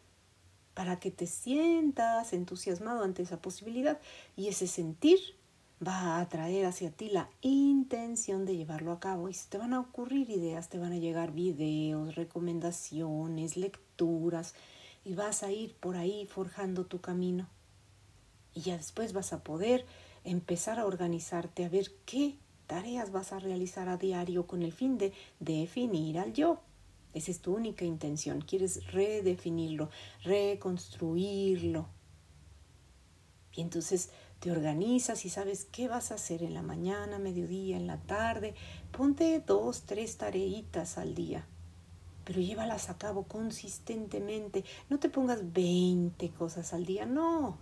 para 0.74 1.00
que 1.00 1.12
te 1.12 1.28
sientas 1.28 2.34
entusiasmado 2.34 3.04
ante 3.04 3.22
esa 3.22 3.42
posibilidad 3.42 4.00
y 4.36 4.48
ese 4.48 4.68
sentir 4.68 5.20
va 5.86 6.18
a 6.18 6.22
atraer 6.22 6.66
hacia 6.66 6.92
ti 6.92 7.10
la 7.10 7.30
intención 7.42 8.46
de 8.46 8.56
llevarlo 8.56 8.92
a 8.92 9.00
cabo 9.00 9.30
y 9.30 9.34
se 9.34 9.50
te 9.50 9.58
van 9.58 9.74
a 9.74 9.80
ocurrir 9.80 10.30
ideas, 10.30 10.70
te 10.70 10.80
van 10.80 10.94
a 10.94 10.98
llegar 10.98 11.32
videos, 11.34 12.16
recomendaciones, 12.16 13.58
lecturas 13.58 14.54
y 15.04 15.14
vas 15.16 15.44
a 15.44 15.52
ir 15.52 15.76
por 15.76 15.98
ahí 15.98 16.26
forjando 16.28 16.86
tu 16.86 17.02
camino. 17.02 17.48
Y 18.54 18.62
ya 18.62 18.78
después 18.78 19.14
vas 19.14 19.34
a 19.34 19.44
poder 19.44 19.86
empezar 20.24 20.80
a 20.80 20.86
organizarte, 20.86 21.66
a 21.66 21.70
ver 21.70 21.92
qué 22.06 22.38
tareas 22.68 23.12
vas 23.12 23.34
a 23.34 23.40
realizar 23.40 23.90
a 23.90 23.98
diario 23.98 24.48
con 24.48 24.62
el 24.62 24.72
fin 24.72 24.98
de 24.98 25.14
definir 25.40 26.20
al 26.20 26.34
yo. 26.34 26.62
Esa 27.14 27.32
es 27.32 27.42
tu 27.42 27.54
única 27.54 27.84
intención. 27.84 28.42
Quieres 28.42 28.92
redefinirlo, 28.92 29.90
reconstruirlo. 30.24 31.88
Y 33.54 33.62
entonces 33.62 34.10
te 34.40 34.52
organizas 34.52 35.26
y 35.26 35.30
sabes 35.30 35.66
qué 35.66 35.88
vas 35.88 36.12
a 36.12 36.16
hacer 36.16 36.42
en 36.42 36.54
la 36.54 36.62
mañana, 36.62 37.20
mediodía, 37.20 37.76
en 37.76 37.88
la 37.88 37.98
tarde. 37.98 38.56
Ponte 38.92 39.40
dos, 39.46 39.84
tres 39.84 40.18
tareitas 40.18 40.98
al 40.98 41.14
día, 41.14 41.46
pero 42.24 42.40
llévalas 42.40 42.90
a 42.90 42.98
cabo 42.98 43.24
consistentemente. 43.24 44.64
No 44.90 45.00
te 45.00 45.10
pongas 45.10 45.54
20 45.54 46.30
cosas 46.32 46.74
al 46.74 46.86
día, 46.86 47.06
no. 47.06 47.58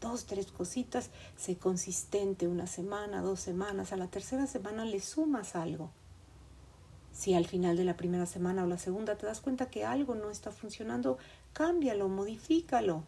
Dos, 0.00 0.26
tres 0.26 0.52
cositas, 0.52 1.10
sé 1.36 1.56
consistente 1.56 2.46
una 2.46 2.66
semana, 2.66 3.22
dos 3.22 3.40
semanas. 3.40 3.92
A 3.92 3.96
la 3.96 4.06
tercera 4.06 4.46
semana 4.46 4.84
le 4.84 5.00
sumas 5.00 5.56
algo. 5.56 5.90
Si 7.12 7.34
al 7.34 7.46
final 7.46 7.76
de 7.76 7.84
la 7.84 7.96
primera 7.96 8.26
semana 8.26 8.62
o 8.62 8.68
la 8.68 8.78
segunda 8.78 9.16
te 9.16 9.26
das 9.26 9.40
cuenta 9.40 9.70
que 9.70 9.84
algo 9.84 10.14
no 10.14 10.30
está 10.30 10.52
funcionando, 10.52 11.18
cámbialo, 11.52 12.08
modifícalo. 12.08 13.02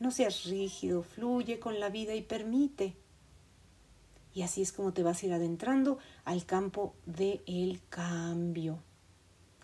No 0.00 0.10
seas 0.10 0.44
rígido, 0.44 1.02
fluye 1.02 1.58
con 1.58 1.80
la 1.80 1.88
vida 1.88 2.14
y 2.14 2.20
permite. 2.20 2.94
Y 4.34 4.42
así 4.42 4.60
es 4.60 4.72
como 4.72 4.92
te 4.92 5.02
vas 5.02 5.22
a 5.22 5.26
ir 5.26 5.32
adentrando 5.32 5.96
al 6.24 6.44
campo 6.44 6.94
del 7.06 7.80
cambio, 7.88 8.80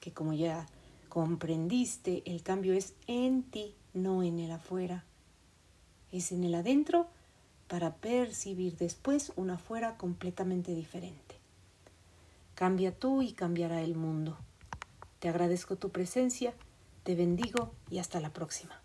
que 0.00 0.12
como 0.12 0.32
ya 0.32 0.66
comprendiste, 1.08 2.22
el 2.26 2.42
cambio 2.42 2.72
es 2.74 2.94
en 3.06 3.42
ti, 3.42 3.74
no 3.94 4.22
en 4.22 4.40
el 4.40 4.50
afuera. 4.50 5.04
Es 6.10 6.32
en 6.32 6.44
el 6.44 6.54
adentro 6.54 7.06
para 7.68 7.94
percibir 7.94 8.76
después 8.76 9.32
un 9.36 9.50
afuera 9.50 9.96
completamente 9.96 10.74
diferente. 10.74 11.36
Cambia 12.54 12.92
tú 12.92 13.22
y 13.22 13.32
cambiará 13.32 13.82
el 13.82 13.94
mundo. 13.94 14.36
Te 15.20 15.28
agradezco 15.28 15.76
tu 15.76 15.90
presencia, 15.90 16.52
te 17.04 17.14
bendigo 17.14 17.72
y 17.90 17.98
hasta 17.98 18.20
la 18.20 18.32
próxima. 18.32 18.79